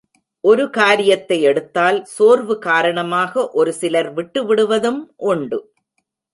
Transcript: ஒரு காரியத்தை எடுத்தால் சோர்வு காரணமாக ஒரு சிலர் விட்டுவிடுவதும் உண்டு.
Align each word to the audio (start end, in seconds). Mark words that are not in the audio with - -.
ஒரு 0.43 0.63
காரியத்தை 0.69 1.37
எடுத்தால் 1.41 1.99
சோர்வு 2.05 2.55
காரணமாக 2.59 3.49
ஒரு 3.51 3.73
சிலர் 3.73 4.11
விட்டுவிடுவதும் 4.13 5.01
உண்டு. 5.15 5.59